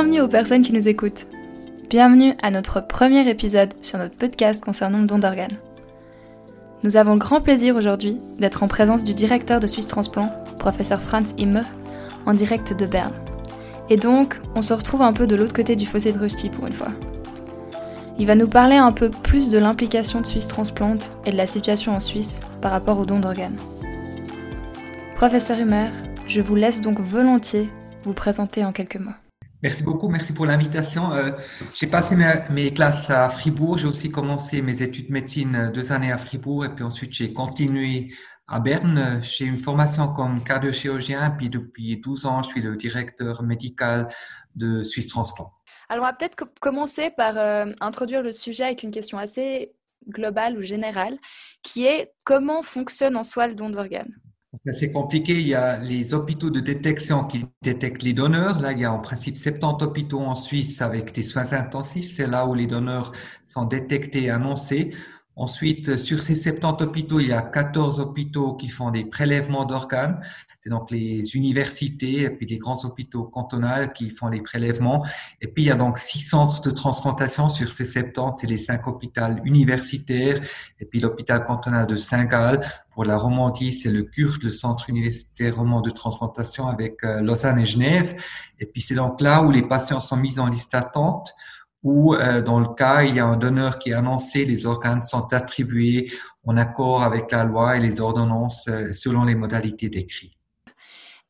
[0.00, 1.26] Bienvenue aux personnes qui nous écoutent.
[1.90, 5.58] Bienvenue à notre premier épisode sur notre podcast concernant le don d'organes.
[6.84, 11.00] Nous avons le grand plaisir aujourd'hui d'être en présence du directeur de Suisse Transplant, professeur
[11.00, 11.64] Franz Immer,
[12.26, 13.12] en direct de Berne.
[13.90, 16.68] Et donc, on se retrouve un peu de l'autre côté du fossé de Rusty pour
[16.68, 16.92] une fois.
[18.20, 21.48] Il va nous parler un peu plus de l'implication de Suisse Transplant et de la
[21.48, 23.58] situation en Suisse par rapport au don d'organes.
[25.16, 25.90] Professeur Humer,
[26.28, 27.68] je vous laisse donc volontiers
[28.04, 29.10] vous présenter en quelques mots.
[29.62, 31.12] Merci beaucoup, merci pour l'invitation.
[31.12, 31.32] Euh,
[31.74, 32.16] j'ai passé
[32.50, 36.18] mes, classes à Fribourg, j'ai aussi commencé mes études de médecine euh, deux années à
[36.18, 38.14] Fribourg et puis ensuite j'ai continué
[38.46, 39.20] à Berne.
[39.20, 44.08] J'ai une formation comme cardio-chirurgien, puis depuis 12 ans, je suis le directeur médical
[44.54, 45.52] de Suisse Transplant.
[45.88, 49.72] Alors, on va peut-être commencer par euh, introduire le sujet avec une question assez
[50.08, 51.18] globale ou générale,
[51.62, 54.14] qui est comment fonctionne en soi le don d'organes?
[54.72, 55.34] C'est compliqué.
[55.34, 58.60] Il y a les hôpitaux de détection qui détectent les donneurs.
[58.60, 62.10] Là, il y a en principe 70 hôpitaux en Suisse avec des soins intensifs.
[62.10, 63.12] C'est là où les donneurs
[63.46, 64.92] sont détectés et annoncés.
[65.38, 70.20] Ensuite, sur ces 70 hôpitaux, il y a 14 hôpitaux qui font des prélèvements d'organes.
[70.60, 75.06] C'est donc les universités et puis les grands hôpitaux cantonaux qui font les prélèvements.
[75.40, 78.40] Et puis, il y a donc six centres de transplantation sur ces 70.
[78.40, 80.40] C'est les cinq hôpitaux universitaires
[80.80, 82.60] et puis l'hôpital cantonal de Saint-Gall.
[82.92, 87.60] Pour la Romandie, c'est le CURT, le centre universitaire roman de transplantation avec euh, Lausanne
[87.60, 88.20] et Genève.
[88.58, 91.32] Et puis, c'est donc là où les patients sont mis en liste d'attente
[91.82, 95.02] ou euh, dans le cas, il y a un donneur qui est annoncé, les organes
[95.02, 96.10] sont attribués
[96.44, 100.32] en accord avec la loi et les ordonnances euh, selon les modalités décrites.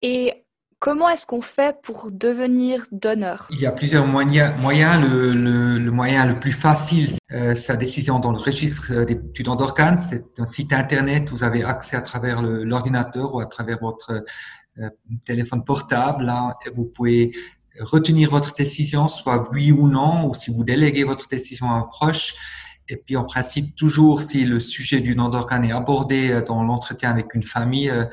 [0.01, 0.47] Et
[0.79, 3.49] comment est-ce qu'on fait pour devenir donneur?
[3.51, 4.55] Il y a plusieurs moyens.
[4.61, 5.07] moyens.
[5.11, 9.99] Le, le, moyen le plus facile, euh, sa décision dans le registre du don d'organes.
[9.99, 11.29] C'est un site internet.
[11.31, 14.25] Vous avez accès à travers l'ordinateur ou à travers votre
[15.25, 16.25] téléphone portable.
[16.25, 17.33] Là, vous pouvez
[17.81, 21.83] retenir votre décision, soit oui ou non, ou si vous déléguez votre décision à un
[21.83, 22.35] proche.
[22.91, 26.63] Et puis, en principe, toujours si le sujet du nom d'organe est abordé euh, dans
[26.65, 28.05] l'entretien avec une famille, euh,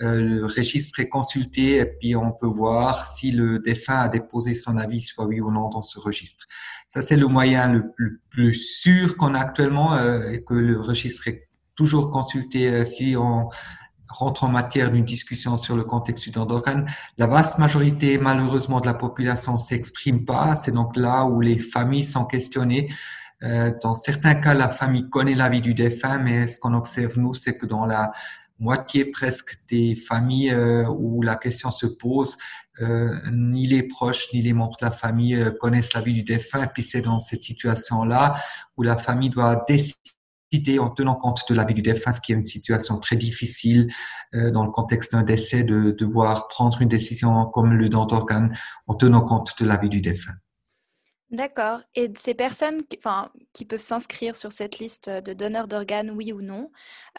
[0.00, 4.54] euh, le registre est consulté et puis on peut voir si le défunt a déposé
[4.54, 6.46] son avis, soit oui ou non, dans ce registre.
[6.88, 7.92] Ça, c'est le moyen le
[8.30, 9.96] plus, sûr qu'on a actuellement
[10.30, 13.48] et que le registre est toujours consulté si on
[14.12, 16.86] rentre en matière d'une discussion sur le contexte d'organes,
[17.18, 20.54] la vaste majorité, malheureusement, de la population s'exprime pas.
[20.56, 22.92] C'est donc là où les familles sont questionnées.
[23.42, 27.18] Euh, dans certains cas, la famille connaît la vie du défunt, mais ce qu'on observe,
[27.18, 28.12] nous, c'est que dans la
[28.62, 32.38] moitié presque des familles euh, où la question se pose,
[32.80, 36.22] euh, ni les proches ni les membres de la famille euh, connaissent la vie du
[36.22, 36.66] défunt.
[36.68, 38.34] Puis c'est dans cette situation-là
[38.76, 40.10] où la famille doit décider
[40.78, 43.92] en tenant compte de la vie du défunt, ce qui est une situation très difficile
[44.34, 48.54] euh, dans le contexte d'un décès, de, devoir prendre une décision comme le don d'organes
[48.86, 50.34] en tenant compte de la vie du défunt.
[51.30, 51.80] D'accord.
[51.94, 56.32] Et ces personnes qui, enfin, qui peuvent s'inscrire sur cette liste de donneurs d'organes, oui
[56.32, 56.70] ou non,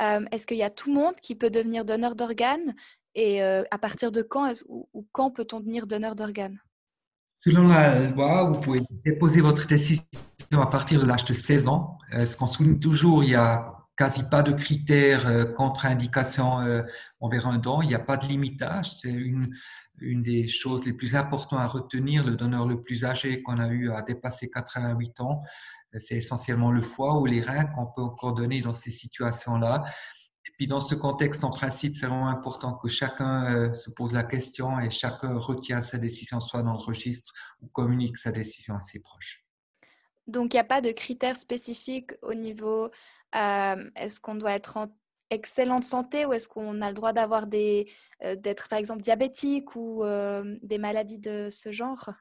[0.01, 2.75] euh, est-ce qu'il y a tout le monde qui peut devenir donneur d'organes?
[3.16, 6.59] Et euh, à partir de quand ou, ou quand peut-on devenir donneur d'organes?
[7.39, 10.05] Selon la loi, vous pouvez déposer votre décision
[10.62, 11.97] à partir de l'âge de 16 ans.
[12.14, 13.66] Euh, ce qu'on souligne toujours, il n'y a
[13.96, 16.84] quasi pas de critères euh, contre-indication euh,
[17.19, 17.81] envers un don.
[17.81, 18.91] Il n'y a pas de limitage.
[18.91, 19.56] C'est une,
[20.00, 22.24] une des choses les plus importantes à retenir.
[22.24, 25.41] Le donneur le plus âgé qu'on a eu à dépasser 88 ans,
[26.00, 29.84] c'est essentiellement le foie ou les reins qu'on peut encore donner dans ces situations-là.
[30.46, 34.24] Et puis dans ce contexte, en principe, c'est vraiment important que chacun se pose la
[34.24, 37.31] question et chacun retient sa décision soit dans le registre
[37.62, 39.42] ou communique sa décision à ses proches.
[40.28, 42.89] Donc, il n'y a pas de critères spécifiques au niveau
[43.34, 44.88] est-ce qu'on doit être en
[45.31, 47.89] excellente santé ou est-ce qu'on a le droit d'avoir des
[48.38, 50.03] d'être par exemple diabétique ou
[50.61, 52.11] des maladies de ce genre?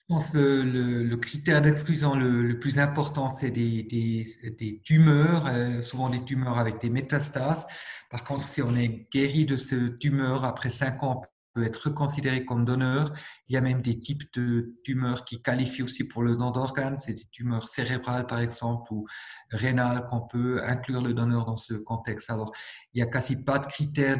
[0.00, 5.50] Je pense que le, critère d'exclusion le, plus important, c'est des, des, tumeurs,
[5.82, 7.66] souvent des tumeurs avec des métastases.
[8.10, 11.22] Par contre, si on est guéri de ce tumeur après 5 ans,
[11.64, 13.12] être considéré comme donneur.
[13.48, 16.98] Il y a même des types de tumeurs qui qualifient aussi pour le don d'organes.
[16.98, 19.06] C'est des tumeurs cérébrales, par exemple, ou
[19.50, 22.30] rénales qu'on peut inclure le donneur dans ce contexte.
[22.30, 22.52] Alors,
[22.94, 24.18] il n'y a quasi pas de critères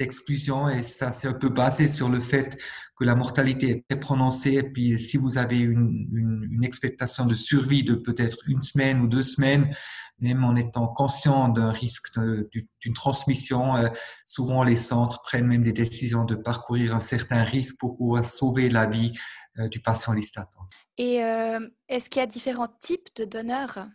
[0.00, 2.58] d'exclusion et ça, c'est un peu basé sur le fait
[2.96, 4.54] que la mortalité est très prononcée.
[4.54, 6.08] Et puis, si vous avez une,
[6.50, 9.74] une, expectation de survie de peut-être une semaine ou deux semaines,
[10.18, 13.88] même en étant conscient d'un risque d'une transmission, euh,
[14.24, 18.68] souvent les centres prennent même des décisions de parcourir un certain risque pour pouvoir sauver
[18.70, 19.12] la vie
[19.58, 20.60] euh, du patient listatant.
[20.96, 23.86] Et euh, est-ce qu'il y a différents types de donneurs?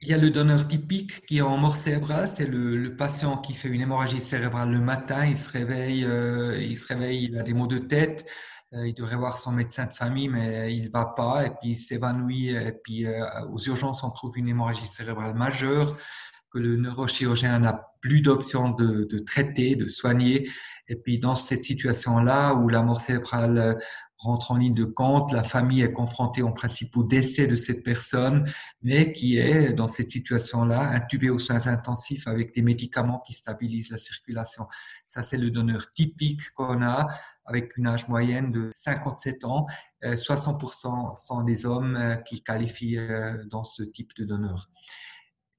[0.00, 3.54] Il y a le donneur typique qui est en mort cérébrale, c'est le, patient qui
[3.54, 6.06] fait une hémorragie cérébrale le matin, il se réveille,
[6.60, 8.26] il se réveille, il a des maux de tête,
[8.72, 12.50] il devrait voir son médecin de famille, mais il va pas, et puis il s'évanouit,
[12.50, 13.06] et puis
[13.50, 15.96] aux urgences, on trouve une hémorragie cérébrale majeure
[16.52, 20.48] que le neurochirurgien n'a plus d'option de, de, traiter, de soigner.
[20.88, 23.78] Et puis dans cette situation-là où la mort cérébrale
[24.18, 27.84] rentre en ligne de compte, la famille est confrontée en principe au décès de cette
[27.84, 28.50] personne,
[28.82, 33.90] mais qui est dans cette situation-là intubée aux soins intensifs avec des médicaments qui stabilisent
[33.90, 34.66] la circulation.
[35.08, 37.08] Ça, c'est le donneur typique qu'on a
[37.44, 39.66] avec une âge moyenne de 57 ans.
[40.02, 44.68] 60% euh, sont des hommes euh, qui qualifient euh, dans ce type de donneur.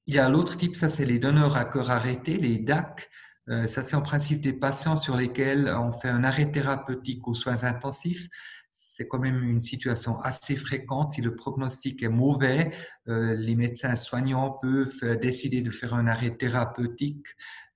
[0.06, 3.10] Il y a l'autre type, ça c'est les donneurs à cœur arrêté, les DAC.
[3.50, 7.34] Euh, ça c'est en principe des patients sur lesquels on fait un arrêt thérapeutique aux
[7.34, 8.28] soins intensifs.
[8.72, 11.14] C'est quand même une situation assez fréquente.
[11.14, 12.72] Si le prognostic est mauvais,
[13.08, 17.26] euh, les médecins soignants peuvent décider de faire un arrêt thérapeutique.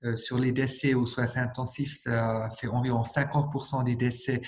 [0.03, 4.41] Euh, sur les décès aux soins intensifs, ça fait environ 50% des décès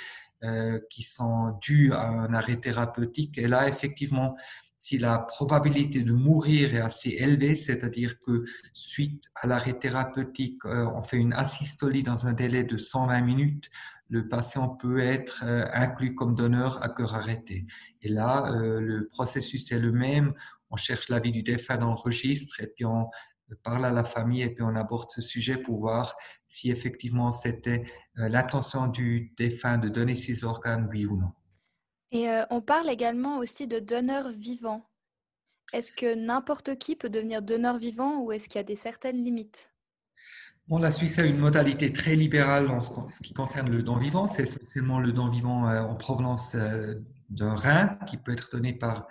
[0.92, 3.36] qui sont dus à un arrêt thérapeutique.
[3.40, 4.36] Et là, effectivement,
[4.86, 10.86] si la probabilité de mourir est assez élevée, c'est-à-dire que suite à l'arrêt thérapeutique, euh,
[10.94, 13.72] on fait une asystolie dans un délai de 120 minutes,
[14.10, 17.66] le patient peut être euh, inclus comme donneur à cœur arrêté.
[18.04, 20.34] Et là, euh, le processus est le même.
[20.70, 23.10] On cherche l'avis du défunt dans le registre et puis on
[23.64, 26.16] parle à la famille et puis on aborde ce sujet pour voir
[26.46, 27.86] si effectivement c'était
[28.16, 31.32] l'intention du défunt de donner ses organes, oui ou non.
[32.16, 34.90] Et euh, on parle également aussi de donneur vivant.
[35.74, 39.22] Est-ce que n'importe qui peut devenir donneur vivant ou est-ce qu'il y a des certaines
[39.22, 39.70] limites?
[40.70, 44.30] La Suisse a une modalité très libérale en ce qui concerne le don vivant.
[44.30, 46.94] C'est essentiellement le don vivant euh, en provenance euh,
[47.30, 49.10] d'un rein qui peut être donné par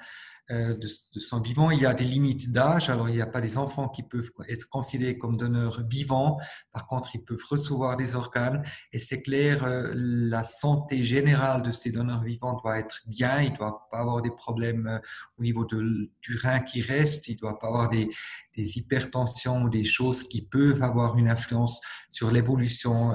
[0.50, 1.70] de, de, son vivant.
[1.70, 2.90] Il y a des limites d'âge.
[2.90, 6.38] Alors, il n'y a pas des enfants qui peuvent être considérés comme donneurs vivants.
[6.72, 8.62] Par contre, ils peuvent recevoir des organes.
[8.92, 13.40] Et c'est clair, euh, la santé générale de ces donneurs vivants doit être bien.
[13.40, 14.98] Il ne doit pas avoir des problèmes euh,
[15.38, 17.28] au niveau de, du rein qui reste.
[17.28, 18.08] Il ne doit pas avoir des,
[18.56, 23.12] hypertensions ou des choses qui peuvent avoir une influence sur l'évolution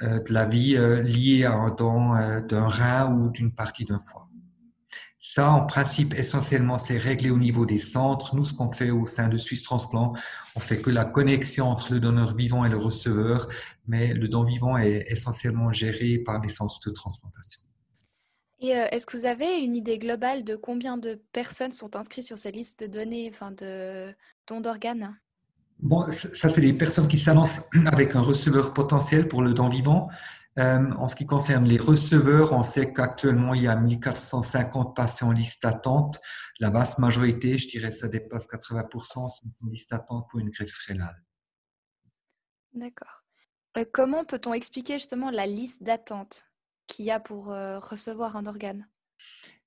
[0.00, 4.28] de la vie liée à un don d'un rein ou d'une partie d'un foie.
[5.30, 8.34] Ça, en principe, essentiellement, c'est réglé au niveau des centres.
[8.34, 10.14] Nous, ce qu'on fait au sein de Suisse Transplant,
[10.56, 13.46] on fait que la connexion entre le donneur vivant et le receveur,
[13.86, 17.60] mais le don vivant est essentiellement géré par des centres de transplantation.
[18.60, 22.24] Et euh, est-ce que vous avez une idée globale de combien de personnes sont inscrites
[22.24, 24.14] sur ces listes de données, enfin de
[24.46, 25.14] dons d'organes?
[25.78, 30.08] Bon, ça, c'est des personnes qui s'annoncent avec un receveur potentiel pour le don vivant.
[30.58, 35.28] Euh, en ce qui concerne les receveurs, on sait qu'actuellement, il y a 1450 patients
[35.28, 36.20] en liste d'attente.
[36.58, 40.76] La vaste majorité, je dirais, ça dépasse 80%, sont en liste d'attente pour une greffe
[40.86, 41.22] rénale.
[42.72, 43.22] D'accord.
[43.76, 46.44] Euh, comment peut-on expliquer justement la liste d'attente
[46.88, 48.88] qu'il y a pour euh, recevoir un organe?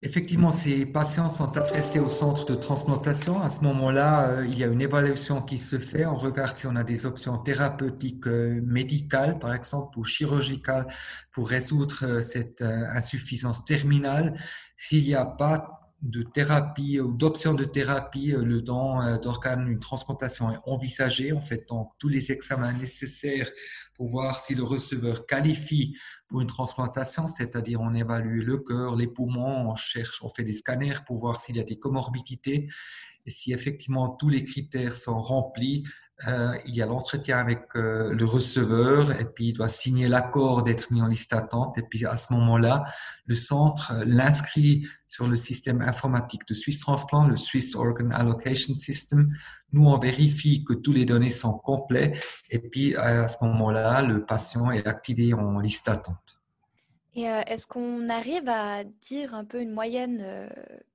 [0.03, 3.39] Effectivement, ces patients sont adressés au centre de transplantation.
[3.39, 6.07] À ce moment-là, euh, il y a une évaluation qui se fait.
[6.07, 10.87] On regarde si on a des options thérapeutiques euh, médicales, par exemple, ou chirurgicales
[11.31, 14.39] pour résoudre euh, cette insuffisance terminale.
[14.75, 20.51] S'il n'y a pas de thérapie ou d'options de thérapie, le don d'organes, une transplantation
[20.51, 21.31] est envisagée.
[21.31, 23.49] On fait donc tous les examens nécessaires
[23.93, 25.95] pour voir si le receveur qualifie
[26.27, 30.53] pour une transplantation, c'est-à-dire on évalue le cœur, les poumons, on cherche, on fait des
[30.53, 32.67] scanners pour voir s'il y a des comorbidités
[33.25, 35.83] et si effectivement tous les critères sont remplis,
[36.27, 40.63] euh, il y a l'entretien avec euh, le receveur et puis il doit signer l'accord
[40.63, 41.77] d'être mis en liste d'attente.
[41.77, 42.83] Et puis à ce moment-là,
[43.25, 48.75] le centre euh, l'inscrit sur le système informatique de Swiss Transplant, le Swiss Organ Allocation
[48.75, 49.31] System.
[49.73, 54.25] Nous, on vérifie que tous les données sont complets et puis à ce moment-là, le
[54.25, 56.40] patient est activé en liste d'attente.
[57.13, 60.49] Et est-ce qu'on arrive à dire un peu une moyenne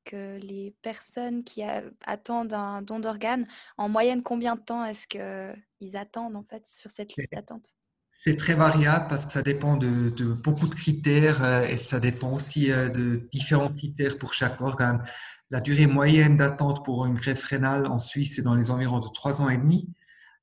[0.04, 1.62] que les personnes qui
[2.06, 3.44] attendent un don d'organes,
[3.76, 7.76] en moyenne, combien de temps est-ce qu'ils attendent en fait sur cette liste d'attente?
[8.24, 12.32] C'est très variable parce que ça dépend de, de beaucoup de critères et ça dépend
[12.32, 15.04] aussi de différents critères pour chaque organe.
[15.50, 19.08] La durée moyenne d'attente pour une greffe rénale en Suisse est dans les environs de
[19.08, 19.88] trois ans et demi.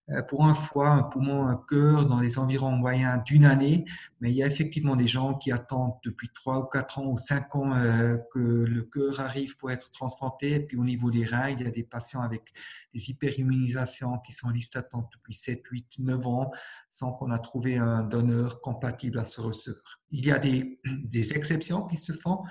[0.09, 3.85] Euh, pour un foie, un poumon, un cœur dans les environs moyens d'une année,
[4.19, 7.15] mais il y a effectivement des gens qui attendent depuis trois ou quatre ans ou
[7.15, 10.55] cinq ans euh, que le cœur arrive pour être transplanté.
[10.55, 12.51] Et puis au niveau des reins, il y a des patients avec
[12.93, 16.51] des hyperimmunisations qui sont listés d'attente depuis 7, 8, 9 ans
[16.89, 20.01] sans qu'on a trouvé un donneur compatible à ce receveur.
[20.11, 22.43] Il y a des exceptions qui se font.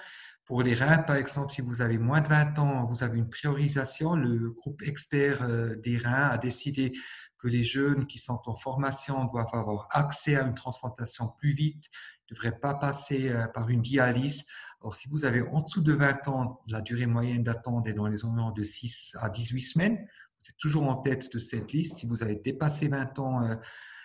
[0.53, 3.31] Pour les reins, par exemple, si vous avez moins de 20 ans, vous avez une
[3.31, 4.15] priorisation.
[4.15, 6.93] Le groupe expert euh, des reins a décidé
[7.39, 11.87] que les jeunes qui sont en formation doivent avoir accès à une transplantation plus vite,
[12.31, 14.45] ne devrait pas passer par une dialyse.
[14.83, 18.07] Alors, si vous avez en dessous de 20 ans, la durée moyenne d'attente est dans
[18.07, 20.07] les environs de 6 à 18 semaines.
[20.37, 21.97] C'est toujours en tête de cette liste.
[21.97, 23.41] Si vous avez dépassé 20 ans,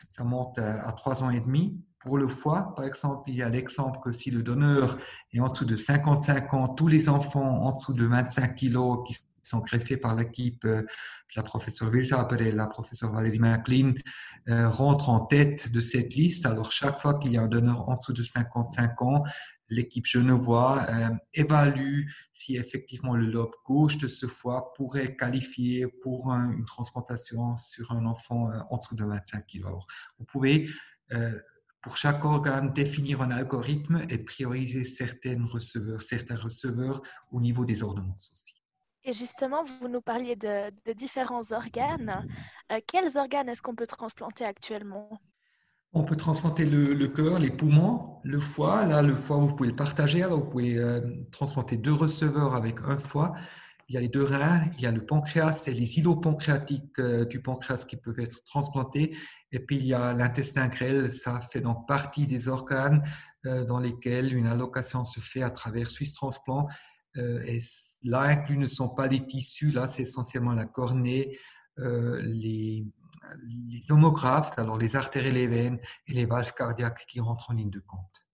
[0.07, 1.83] ça monte à 3 ans et demi.
[2.07, 4.97] Pour le foie, par exemple, il y a l'exemple que si le donneur
[5.33, 9.17] est en dessous de 55 ans, tous les enfants en dessous de 25 kilos qui
[9.43, 10.85] sont greffés par l'équipe de
[11.35, 13.91] la professeure Wildhaber et la professeure Valérie McLean
[14.47, 16.45] euh, rentrent en tête de cette liste.
[16.45, 19.23] Alors, chaque fois qu'il y a un donneur en dessous de 55 ans,
[19.67, 26.31] l'équipe Genevois euh, évalue si effectivement le lobe gauche de ce foie pourrait qualifier pour
[26.31, 29.65] une transplantation sur un enfant euh, en dessous de 25 kg.
[30.19, 30.69] Vous pouvez
[31.81, 37.83] pour chaque organe définir un algorithme et prioriser certains receveurs, certains receveurs au niveau des
[37.83, 38.55] ordonnances aussi.
[39.03, 42.27] Et justement, vous nous parliez de, différents organes.
[42.73, 45.21] Euh, quels organes est-ce qu'on peut transplanter actuellement?
[45.93, 48.85] On peut transplanter le, cœur, les poumons, le foie.
[48.85, 50.23] Là, le foie, vous pouvez le partager.
[50.23, 50.99] Alors, vous pouvez euh,
[51.31, 53.33] transplanter deux receveurs avec un foie.
[53.89, 56.99] Il y a les deux reins, il y a le pancréas et les îlots pancréatiques
[56.99, 59.15] euh, du pancréas qui peuvent être transplantés.
[59.51, 61.11] Et puis, il y a l'intestin grêle.
[61.11, 63.03] Ça fait donc partie des organes
[63.43, 66.67] dans lesquels une allocation se fait à travers Suisse Transplant
[67.17, 67.59] euh, et
[68.03, 71.37] là inclus ne sont pas les tissus, là c'est essentiellement la cornée,
[71.79, 72.85] euh, les,
[73.69, 77.53] les homographes, alors les artères et les veines et les valves cardiaques qui rentrent en
[77.53, 78.26] ligne de compte.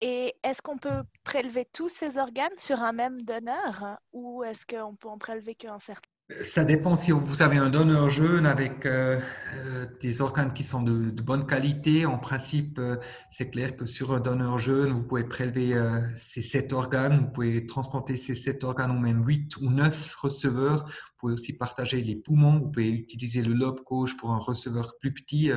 [0.00, 4.94] Et est-ce qu'on peut prélever tous ces organes sur un même donneur ou est-ce qu'on
[4.94, 6.08] peut en prélever qu'un certain?
[6.42, 9.18] Ça dépend si vous avez un donneur jeune avec euh,
[9.54, 12.04] euh, des organes qui sont de, bonne qualité.
[12.04, 12.96] En principe, euh,
[13.30, 15.72] c'est clair que sur un donneur jeune, vous pouvez prélever
[16.14, 20.84] ces sept organes, vous pouvez transplanter ces sept organes ou même huit ou neuf receveurs.
[20.84, 22.58] Vous pouvez aussi partager les poumons.
[22.58, 25.50] Vous pouvez utiliser le lobe gauche pour un receveur plus petit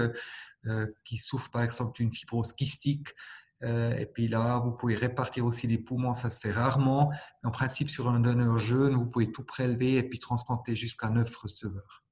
[1.03, 3.09] qui souffre par exemple d'une fibrose kystique.
[3.63, 7.11] Euh, et puis là, vous pouvez répartir aussi les poumons, ça se fait rarement.
[7.43, 11.35] En principe, sur un donneur jeune, vous pouvez tout prélever et puis transplanter jusqu'à neuf
[11.35, 12.03] receveurs.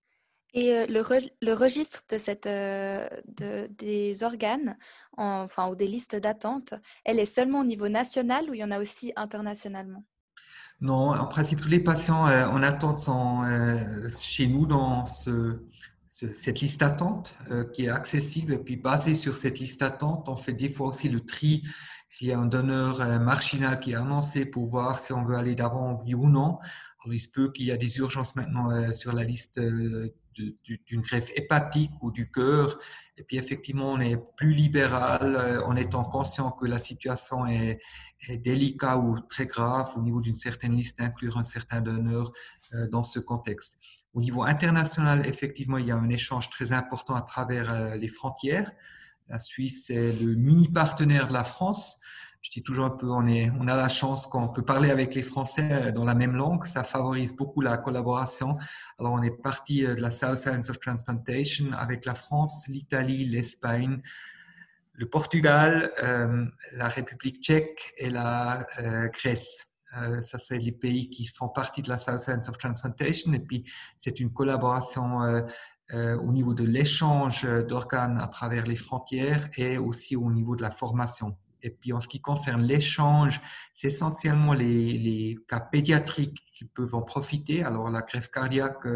[0.53, 1.03] Et euh, le,
[1.41, 4.77] le, registre de cette, euh, de, des organes,
[5.15, 6.73] enfin, ou des listes d'attente,
[7.05, 10.03] elle est seulement au niveau national ou il y en a aussi internationalement?
[10.81, 13.43] Non, en principe, tous les patients en attente sont
[14.17, 15.61] chez nous dans ce,
[16.09, 20.35] cette liste d'attente euh, qui est accessible et puis basée sur cette liste d'attente, on
[20.35, 21.63] fait des fois aussi le tri
[22.09, 25.35] s'il y a un donneur euh, marginal qui est annoncé pour voir si on veut
[25.35, 26.57] aller d'avant ou non.
[27.01, 31.01] Alors, il se peut qu'il y a des urgences maintenant euh, sur la liste d'une
[31.01, 32.79] greffe hépatique ou du cœur.
[33.17, 37.79] Et puis effectivement, on est plus libéral en étant conscient que la situation est
[38.37, 42.31] délicate ou très grave au niveau d'une certaine liste, inclure un certain donneur
[42.89, 43.77] dans ce contexte.
[44.13, 48.07] Au niveau international, effectivement, il y a un échange très important à travers euh, les
[48.07, 48.71] frontières.
[49.27, 52.01] La Suisse est le mini partenaire de la France.
[52.41, 55.13] Je dis toujours un peu, on, est, on a la chance qu'on peut parler avec
[55.13, 56.65] les Français euh, dans la même langue.
[56.65, 58.57] Ça favorise beaucoup la collaboration.
[58.97, 63.25] Alors, on est parti euh, de la South Science of Transplantation avec la France, l'Italie,
[63.25, 64.01] l'Espagne,
[64.93, 65.93] le Portugal,
[66.73, 68.67] la République tchèque et la
[69.13, 69.68] Grèce.
[69.97, 73.33] Euh, ça, c'est les pays qui font partie de la South Science of Transplantation.
[73.33, 73.65] Et puis,
[73.97, 75.41] c'est une collaboration euh,
[75.93, 80.61] euh, au niveau de l'échange d'organes à travers les frontières et aussi au niveau de
[80.61, 81.37] la formation.
[81.61, 83.41] Et puis, en ce qui concerne l'échange,
[83.73, 87.63] c'est essentiellement les, cas pédiatriques qui peuvent en profiter.
[87.63, 88.87] Alors, la greffe cardiaque,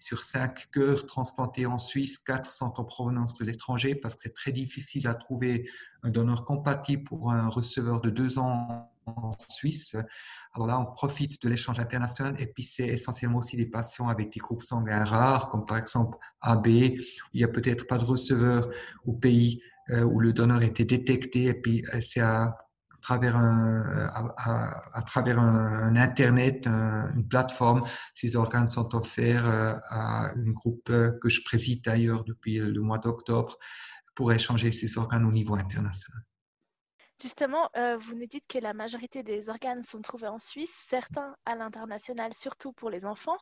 [0.00, 4.34] sur cinq cœurs transplantés en Suisse, quatre sont en provenance de l'étranger parce que c'est
[4.34, 5.70] très difficile à trouver
[6.02, 8.90] un donneur compatible pour un receveur de deux ans
[9.48, 9.96] Suisse.
[10.54, 14.32] Alors là, on profite de l'échange international et puis c'est essentiellement aussi des patients avec
[14.32, 18.04] des groupes sanguins rares, comme par exemple AB, où il n'y a peut-être pas de
[18.04, 18.68] receveur
[19.04, 19.60] au pays
[19.90, 22.54] euh, où le donneur était détecté et puis euh, c'est à
[23.00, 27.84] travers un, un, internet, une plateforme,
[28.14, 32.98] ces organes sont offerts euh, à un groupe que je préside d'ailleurs depuis le mois
[32.98, 33.56] d'octobre
[34.14, 36.27] pour échanger ces organes au niveau international.
[37.20, 41.34] Justement, euh, vous nous dites que la majorité des organes sont trouvés en Suisse, certains
[41.44, 43.38] à l'international, surtout pour les enfants.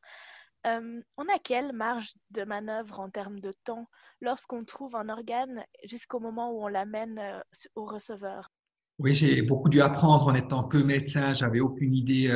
[0.66, 3.87] Euh, on a quelle marge de manœuvre en termes de temps
[4.23, 7.40] lorsqu'on trouve un organe jusqu'au moment où on l'amène euh,
[7.75, 8.49] au receveur?
[8.99, 11.35] Oui, j'ai beaucoup dû apprendre en étant que médecin.
[11.35, 12.33] J'avais aucune idée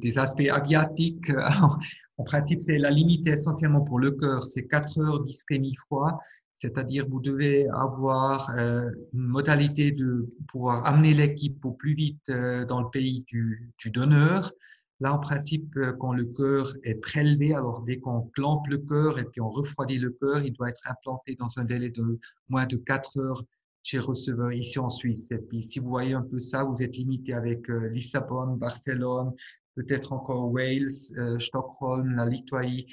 [0.00, 1.28] des aspects aviatiques.
[2.18, 4.44] en principe, c'est la limite essentiellement pour le cœur.
[4.44, 6.20] C'est 4 heures d'ischémie froid
[6.54, 12.64] c'est-à-dire vous devez avoir euh, une modalité de pouvoir amener l'équipe au plus vite euh,
[12.64, 14.52] dans le pays du, donneur.
[15.00, 19.18] Là, en principe, euh, quand le cœur est prélevé, alors dès qu'on plante le cœur
[19.18, 22.18] et puis on refroidit le cœur, il doit être implanté dans un délai de
[22.48, 23.42] moins de 4 heures
[23.82, 25.30] chez receveur ici en Suisse.
[25.32, 27.92] Et puis, si vous voyez un peu ça, vous êtes limité avec euh,
[28.56, 29.32] Barcelone,
[29.74, 30.88] peut-être encore Wales,
[31.38, 32.86] Stockholm, la Lituanie.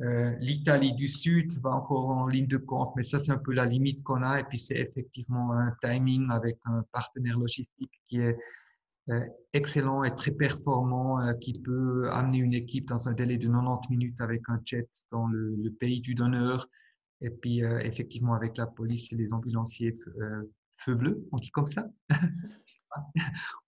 [0.00, 3.52] Euh, L'Italie du Sud va encore en ligne de compte, mais ça, c'est un peu
[3.52, 4.40] la limite qu'on a.
[4.40, 8.36] Et puis, c'est effectivement un timing avec un partenaire logistique qui est
[9.10, 9.20] euh,
[9.52, 13.90] excellent et très performant, euh, qui peut amener une équipe dans un délai de 90
[13.90, 16.68] minutes avec un jet dans le, pays du donneur.
[17.20, 19.98] Et puis, effectivement, avec la police et les ambulanciers
[20.78, 21.86] feu bleu, on dit comme ça.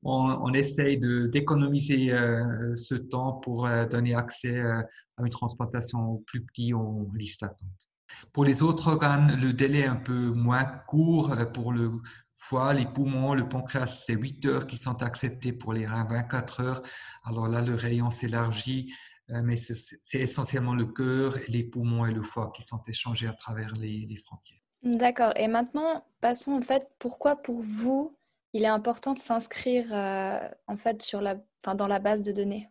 [0.02, 0.98] on, on, essaye
[1.28, 4.80] d'économiser euh, ce temps pour euh, donner accès euh,
[5.16, 7.88] à une transplantation plus petit en liste d'attente.
[8.32, 11.34] Pour les autres organes, le délai est un peu moins court.
[11.52, 11.90] Pour le
[12.34, 16.60] foie, les poumons, le pancréas, c'est 8 heures qui sont acceptés pour les reins, 24
[16.60, 16.82] heures.
[17.24, 18.92] Alors là, le rayon s'élargit,
[19.28, 23.74] mais c'est essentiellement le cœur, les poumons et le foie qui sont échangés à travers
[23.76, 24.59] les frontières.
[24.82, 25.32] D'accord.
[25.36, 28.14] Et maintenant, passons en fait, pourquoi pour vous,
[28.52, 31.36] il est important de s'inscrire euh, en fait sur la,
[31.74, 32.68] dans la base de données?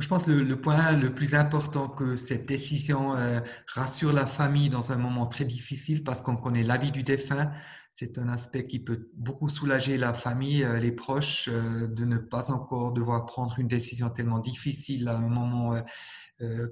[0.00, 4.70] Je pense que le, point le plus important que cette décision euh, rassure la famille
[4.70, 7.52] dans un moment très difficile parce qu'on connaît l'avis du défunt.
[7.92, 12.18] C'est un aspect qui peut beaucoup soulager la famille, euh, les proches, euh, de ne
[12.18, 15.80] pas encore devoir prendre une décision tellement difficile à un moment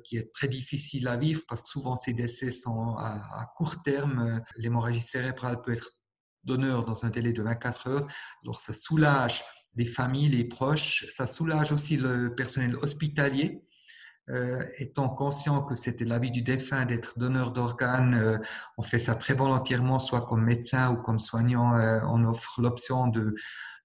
[0.04, 3.82] qui est très difficile à vivre parce que souvent ces décès sont à, à court
[3.82, 4.40] terme.
[4.56, 5.92] L'hémorragie cérébrale peut être
[6.42, 8.06] donneur dans un délai de 24 heures.
[8.42, 11.06] Alors ça soulage les familles, les proches.
[11.10, 13.62] Ça soulage aussi le personnel hospitalier.
[14.30, 18.38] Euh, étant conscient que c'était l'avis du défunt d'être donneur d'organes, euh,
[18.78, 23.08] on fait ça très volontairement, soit comme médecin ou comme soignant, euh, on offre l'option
[23.08, 23.34] de,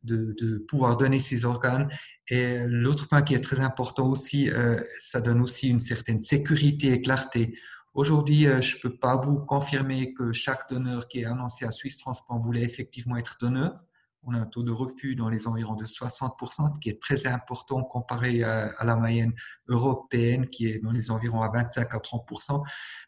[0.03, 1.89] de, de, pouvoir donner ses organes.
[2.27, 4.49] Et l'autre point qui est très important aussi,
[4.99, 7.57] ça donne aussi une certaine sécurité et clarté.
[7.93, 11.97] Aujourd'hui, je ne peux pas vous confirmer que chaque donneur qui est annoncé à Suisse
[11.97, 13.86] Transplant voulait effectivement être donneur
[14.27, 17.27] on a un taux de refus dans les environs de 60%, ce qui est très
[17.27, 19.33] important comparé à, la moyenne
[19.67, 22.61] européenne qui est dans les environs à 25 à 30%.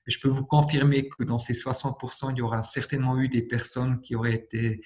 [0.08, 3.42] Mais je peux vous confirmer que dans ces 60%, il y aura certainement eu des
[3.42, 4.82] personnes qui auraient été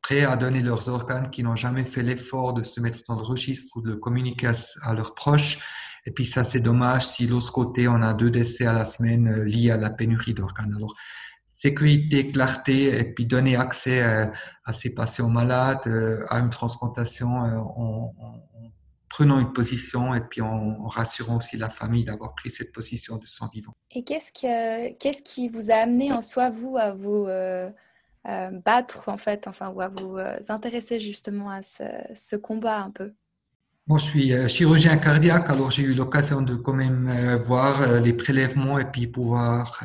[0.00, 3.22] prêts à donner leurs organes, qui n'ont jamais fait l'effort de se mettre dans le
[3.22, 4.50] registre ou de communiquer
[4.82, 5.58] à, leurs proches.
[6.06, 8.84] Et puis ça, c'est dommage si de l'autre côté, on a deux décès à la
[8.84, 10.76] semaine euh, liés à la pénurie d'organes.
[11.64, 14.26] Sécurité, clarté, et puis donner accès euh,
[14.66, 18.32] à ces patients malades euh, à une transplantation euh, en, en,
[19.08, 23.26] prenant une position et puis en, rassurant aussi la famille d'avoir pris cette position de
[23.26, 23.72] sang vivant.
[23.92, 27.70] Et qu'est-ce, que, qu'est-ce qui vous a amené en soi, vous, à vous euh,
[28.66, 33.12] battre, en fait, enfin, ou à vous intéresser justement à ce, ce combat un peu?
[33.86, 38.78] Moi, je suis chirurgien cardiaque, alors j'ai eu l'occasion de quand même voir les prélèvements
[38.78, 39.80] et puis pouvoir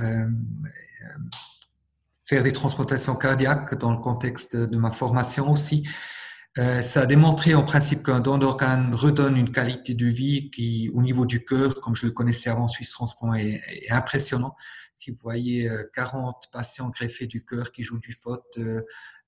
[2.29, 5.87] faire des transplantations cardiaques dans le contexte de ma formation aussi.
[6.59, 10.91] Euh, ça a démontré en principe qu'un don d'organes redonne une qualité de vie qui,
[10.93, 14.55] au niveau du cœur, comme je le connaissais avant Suisse Transplant, est, est impressionnant.
[14.99, 18.81] Si vous voyez 40 euh, patients greffés du cœur qui jouent du faute euh,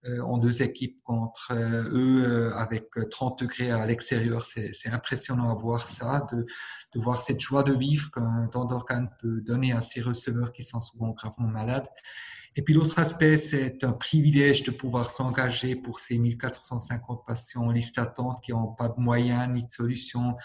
[0.05, 5.87] euh, en deux équipes contre eux avec 30 degrés à l'extérieur, c'est impressionnant à voir
[5.87, 6.45] ça, de,
[6.93, 10.63] de, voir cette joie de vivre qu'un don d'organes peut donner à ces receveurs qui
[10.63, 11.87] sont souvent gravement malades.
[12.55, 17.71] Et puis l'autre aspect, c'est un privilège de pouvoir s'engager pour ces 1450 patients en
[17.71, 20.35] liste d'attente qui n'ont pas de moyens ni de solutions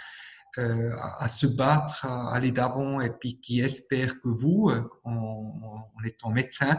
[0.58, 5.90] euh, à, se battre, à aller d'avant et puis qui espèrent que vous, euh, en,
[6.06, 6.78] étant médecin,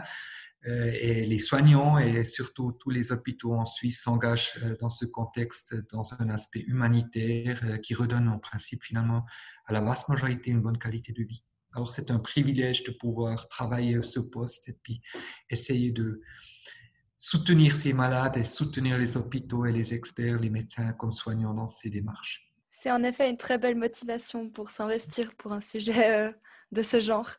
[0.66, 5.76] euh, et les soignants et surtout tous les hôpitaux en Suisse s'engagent dans ce contexte,
[5.92, 9.24] dans un aspect humanitaire qui redonne en principe finalement
[9.66, 11.44] à la vaste majorité une bonne qualité de vie.
[11.74, 15.00] Alors c'est un privilège de pouvoir travailler ce poste et puis
[15.50, 16.20] essayer de
[17.18, 21.68] soutenir ces malades et soutenir les hôpitaux et les experts, les médecins comme soignants dans
[21.68, 22.50] ces démarches.
[22.70, 26.32] C'est en effet une très belle motivation pour s'investir pour un sujet
[26.72, 27.30] de ce genre.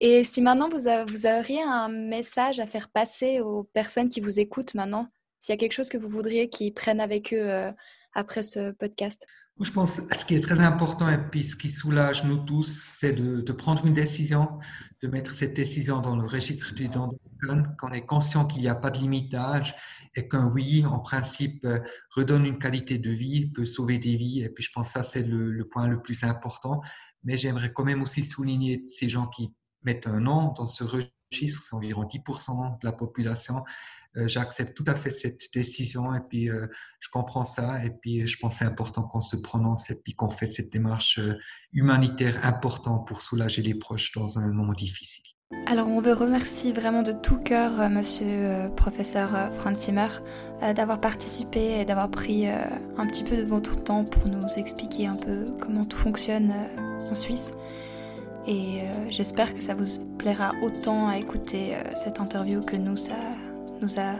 [0.00, 4.38] Et si maintenant vous, vous auriez un message à faire passer aux personnes qui vous
[4.40, 7.72] écoutent maintenant, s'il y a quelque chose que vous voudriez qu'ils prennent avec eux euh,
[8.14, 9.26] après ce podcast?
[9.60, 12.96] Je pense que ce qui est très important et puis ce qui soulage nous tous,
[12.98, 14.58] c'est de, de, prendre une décision,
[15.00, 17.16] de mettre cette décision dans le registre des dons
[17.78, 19.76] qu'on est conscient qu'il n'y a pas de limitage
[20.16, 21.78] et qu'un oui, en principe, euh,
[22.10, 24.42] redonne une qualité de vie, peut sauver des vies.
[24.42, 26.80] Et puis je pense que ça, c'est le, le, point le plus important.
[27.22, 31.13] Mais j'aimerais quand même aussi souligner ces gens qui mettent un nom dans ce registre
[31.34, 33.62] c'est environ 10% de la population.
[34.16, 36.66] Euh, j'accepte tout à fait cette décision et puis euh,
[37.00, 40.28] je comprends ça et puis je pense c'est important qu'on se prononce et puis qu'on
[40.28, 41.36] fait cette démarche euh,
[41.72, 45.24] humanitaire importante pour soulager les proches dans un moment difficile.
[45.66, 50.08] Alors on veut remercier vraiment de tout cœur euh, monsieur professeur Franz Zimmer
[50.76, 55.16] d'avoir participé et d'avoir pris un petit peu de votre temps pour nous expliquer un
[55.16, 56.52] peu comment tout fonctionne
[57.10, 57.52] en Suisse.
[58.46, 63.14] Et j'espère que ça vous plaira autant à écouter cette interview que nous, ça
[63.80, 64.16] nous a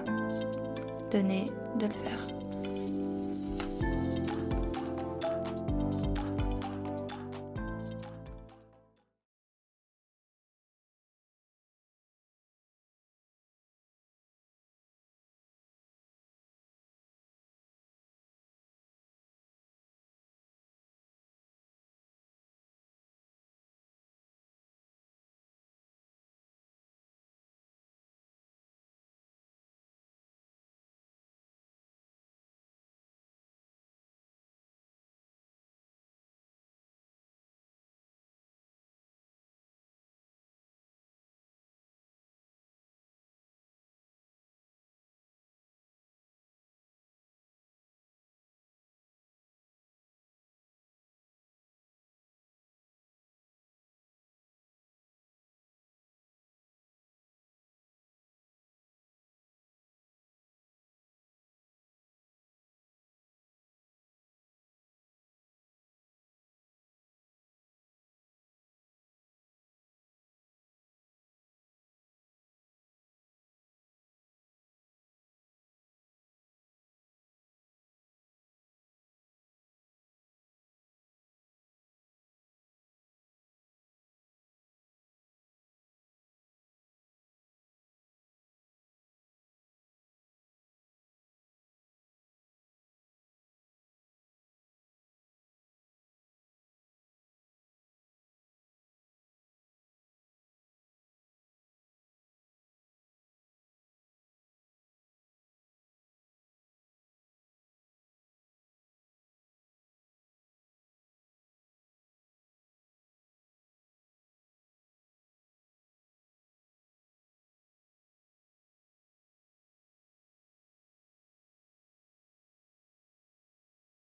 [1.11, 1.47] donné
[1.79, 2.44] de le faire.